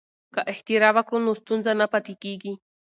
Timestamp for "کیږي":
2.23-2.53